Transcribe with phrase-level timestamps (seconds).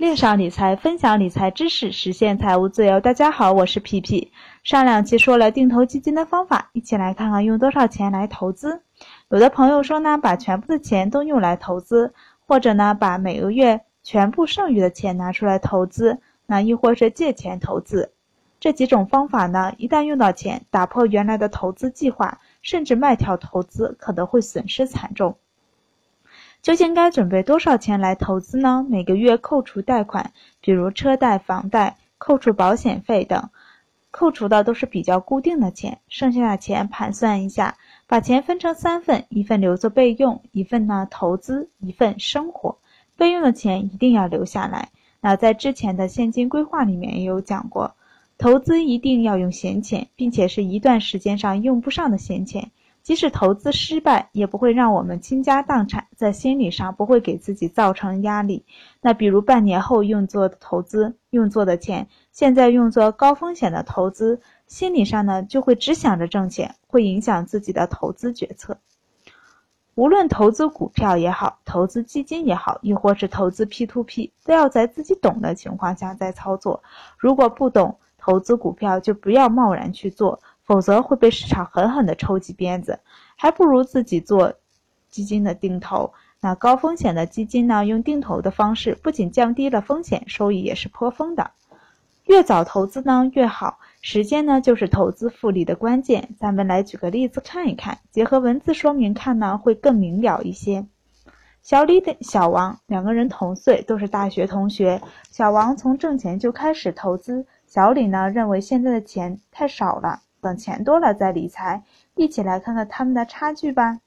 [0.00, 2.98] 恋上理财，分享理财知识，实现财务自由。
[3.00, 4.32] 大家好，我是皮皮。
[4.64, 8.80] 上两期说了定投基金的方法，一起来看看用多少钱来投资。
[9.28, 12.14] 有的朋友说呢，把全部的钱都用来投资，
[12.46, 18.10] 或者呢，把每个月全部剩余的钱拿出来投资，那亦或是借钱投资。
[18.58, 25.36] 这几种方法呢，一旦用到钱，打破原来的投资计划，甚至卖掉投资，可能会损失惨重。
[26.62, 28.84] 究竟该准备多少钱来投资呢？
[28.88, 33.48] 每个月扣除贷款，比如车贷、房贷，扣除保险费等，
[34.10, 36.00] 扣除的都是比较固定的钱。
[36.08, 37.76] 剩下的钱盘算一下，
[38.06, 42.76] 把钱分成三份：一份留作备用，一份呢投资，一份生活。
[43.16, 44.90] 备用的钱一定要留下来。
[45.22, 47.94] 那在之前的现金规划里面也有讲过，
[48.36, 52.70] 投资一定要用闲钱，并且是一段时间上用不上的闲钱。
[53.02, 58.64] 即使投资失败，也不会让我们倾家荡产，在心理上不会给自己造成压力。
[59.00, 68.78] 那比如半年后用作投资用作的钱，现在用作高风险的投资，心理上呢就会只想着挣钱，会影响自己的投资决策。
[69.96, 76.82] 无论投资股票也好，投资基金也好，亦或是投资 P to P，都要在自己懂的情况下再操作。
[77.18, 80.40] 如果不懂投资股票，就不要贸然去做。
[80.70, 83.00] 否则会被市场狠狠地抽起鞭子，
[83.34, 84.54] 还不如自己做
[85.08, 86.12] 基金的定投。
[86.38, 87.84] 那高风险的基金呢？
[87.84, 91.50] 用定投的方式，不仅降低了风险，收益也是颇丰的。
[92.26, 96.28] 越早投资呢越好，时间呢就是投资复利的关键。
[96.38, 100.86] 咱们来举个例子看一看，结合文字说明看呢会更明了一些。
[101.62, 105.02] 小李的小王两个人同岁，都是大学同学。
[105.32, 110.20] 小王从挣钱就开始投资，小李呢认为现在的钱太少了。
[110.40, 111.82] 等钱多了再理财，
[112.14, 114.00] 一起来看看他们的差距吧。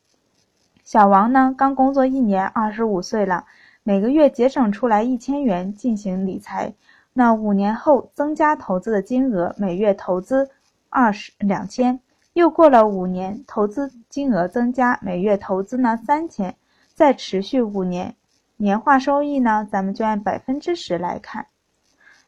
[0.84, 3.46] 小王呢，刚工作一年，二十五岁了，
[3.84, 6.74] 每个月节省出来一千元进行理财。
[7.14, 10.50] 那五年后增加投资的金额，每月投资
[10.90, 12.00] 二十两千。
[12.34, 16.56] 又过了五年，投资金额增加，每月投资呢三千。
[16.94, 18.16] 再持续五年，
[18.58, 21.46] 年化收益呢，咱们就按百分之十来看。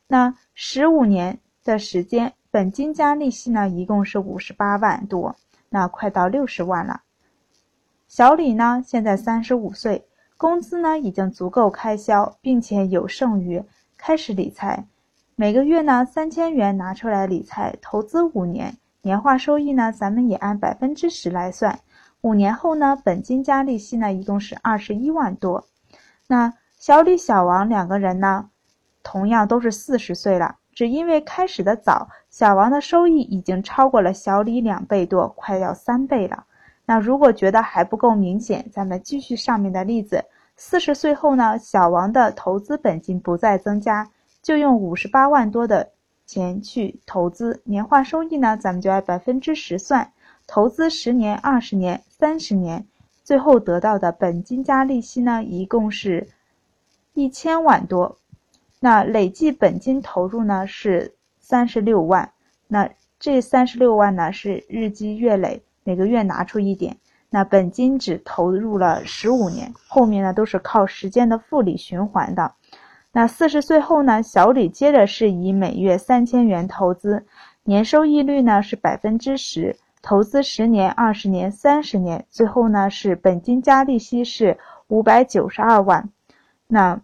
[0.07, 2.33] 那十五年的时间。
[2.55, 5.35] 本金加利息呢，一共是五十八万多，
[5.67, 7.01] 那快到六十万了。
[8.07, 10.07] 小李呢，现在三十五岁，
[10.37, 13.61] 工资呢已经足够开销，并且有剩余，
[13.97, 14.87] 开始理财。
[15.35, 21.77] 每个月呢三千元拿出来理财，投资五年，年化收益呢，咱们也按百分之十来算。
[22.21, 25.65] 五年后呢，本金加利息呢，一共是二十一万多。
[26.27, 28.49] 那小李、小王两个人呢，
[29.03, 30.55] 同样都是四十岁了。
[30.73, 36.43] 只因为开始的早，小王的收益已经超过了小李两倍多，快要三倍了。
[36.85, 40.25] 那如果觉得还不够明显，咱们继续上面的例子。
[40.57, 45.91] 四十岁后呢，小王的投资本金不再增加，就用五十八万多的
[46.25, 50.11] 钱去投资，年化收益呢，咱们就按百分之十算，
[50.45, 52.85] 投资十年、二十年、三十年，
[53.23, 56.27] 最后得到的本金加利息呢，一共是
[57.13, 58.17] 一千万多。
[58.81, 61.13] 那累计本金投入呢是
[61.47, 62.31] 三十六万，
[62.67, 62.89] 那
[63.19, 66.97] 这三十六万呢是日积月累，每个月拿出一点，
[67.29, 72.55] 那本金只投入了十五年，后面呢都是靠时间的复利循环的。
[73.11, 77.27] 那四十岁后呢，小李接着是以每月三千元投资，
[77.63, 84.57] 年收益率呢是百分之十，投资十年、二十年、三十年，最后呢是本金加利息是
[84.87, 86.09] 五百九十二万，
[86.65, 86.99] 那。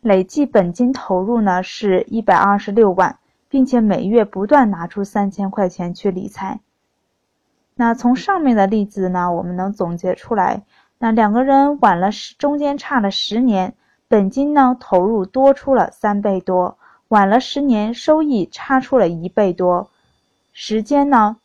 [0.00, 6.60] 累计本金投入呢是一百二十六万，并且每月不断拿出三千块钱去理财。
[7.74, 10.64] 那从上面的例子呢，我们能总结出来，
[10.98, 13.74] 那两个人晚了十，中间差了十年，
[14.08, 16.76] 本金呢投入多出了三倍多，
[17.08, 19.90] 晚了十年，收益差出了一倍多。
[20.52, 21.36] 时间呢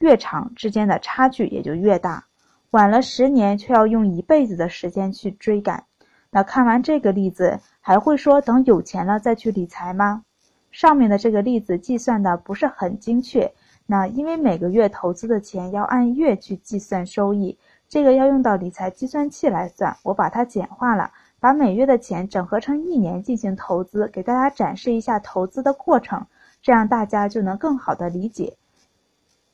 [0.00, 2.24] 越长，之间的差距也就越大。
[2.70, 5.84] 晚了十年，却要用一辈子的时间去追赶。
[6.30, 10.24] 那看完这个例子，还会说等有钱了再去理财吗？
[10.70, 13.52] 上面的这个例子计算的不是很精确。
[13.86, 17.58] 那因为每个月投资的钱要按月去计算收益，
[17.88, 19.96] 这个要用到理财计算器来算。
[20.04, 26.26] 我把它简化了，把每月的钱整合成一年进行投资，给大家展示一下投资的过程，
[26.62, 28.56] 这样大家就能更好的理解。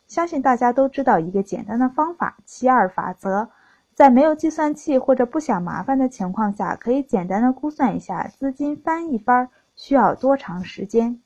[0.06, 3.48] 相信大家都知道一个简单的方法——七二法则。
[3.94, 11.20] 在没有计算器或者不想麻烦的情况下，可以简单的估算一下资金翻一番需要多长时间。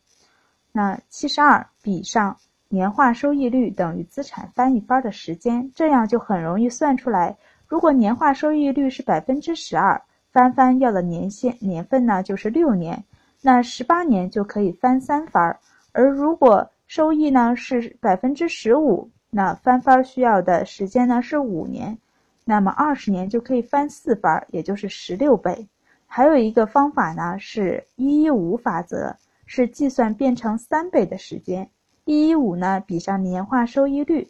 [0.72, 2.36] 那七十二比上
[2.68, 7.36] 年化收益率等于资产翻一番的时间，这样就很容易算出来。
[7.66, 10.00] 如果年化收益率是百分之十二，
[10.30, 13.02] 翻番要的年限年份呢就是六年，
[13.40, 15.58] 那十八年就可以翻三番儿。
[15.92, 21.98] 而如果收益呢是百分之十五，那翻番需要的时间呢是五年，
[22.44, 25.66] 那么二十年就可以翻四番，也就是十六倍。
[26.12, 29.14] 还有一个方法呢是一一五法则，
[29.46, 31.70] 是计算变成三倍的时间。
[32.04, 34.28] 一一五呢比上年化收益率，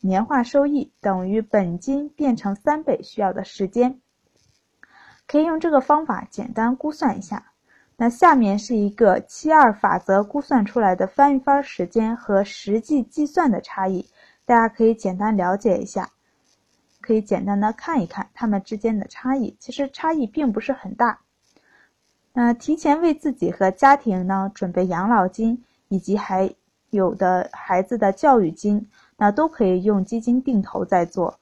[0.00, 4.00] 年化收益等于本金变成三倍需要的时间。
[5.26, 7.52] 可以用这个方法简单估算一下。
[7.98, 14.08] 那下面是一个七二法则估算出来的翻一番时间和实际计算的差异，
[14.46, 16.08] 大家可以简单了解一下，
[17.10, 21.18] 可以简单的看一看它们之间的差异，其实差异并不是很大。
[22.32, 26.54] 那提前为自己和家庭呢准备养老金，以及还
[26.90, 31.40] 有的孩子的教育金，那都可以用基金定投在做。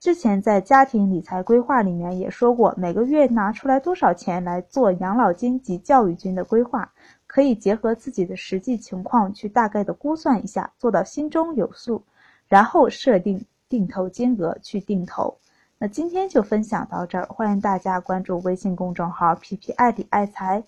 [0.00, 6.92] 之前在家庭理财规划里面也说过，每个月拿出来多少钱来做养老金及教育金的规划，
[7.28, 12.02] 可以结合自己的实际情况去大概的估算一下，做到心中有数，
[12.48, 15.36] 然后设定定投金额去定投。
[15.78, 20.64] 那今天就分享到这儿，欢迎大家关注微信公众号“皮皮爱理爱财”，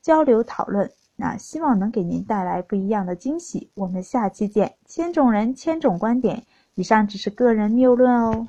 [0.00, 0.90] 交流讨论。
[1.16, 3.70] 那希望能给您带来不一样的惊喜。
[3.74, 4.74] 我们下期见！
[4.86, 6.42] 千种人，千种观点。
[6.74, 8.46] 以上只是个人谬论哦。